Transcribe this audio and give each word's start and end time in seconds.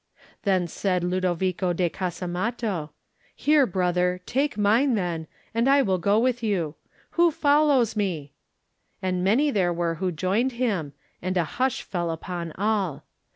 Then 0.45 0.65
said 0.65 1.03
Ludovico 1.03 1.73
de 1.73 1.87
Casamatto: 1.87 2.89
••Here, 3.37 3.71
brother, 3.71 4.19
take 4.25 4.57
mine, 4.57 4.95
then, 4.95 5.27
and 5.53 5.69
I 5.69 5.83
will 5.83 5.99
go 5.99 6.17
with 6.17 6.41
you. 6.41 6.73
Who 7.11 7.29
follows 7.29 7.95
me?*' 7.95 8.33
And 9.03 9.23
many 9.23 9.51
there 9.51 9.71
were 9.71 9.93
who 10.01 10.11
joined 10.11 10.53
him, 10.53 10.93
and 11.21 11.37
a 11.37 11.43
hush 11.43 11.83
fell 11.83 12.09
upon 12.09 12.51
all. 12.53 13.03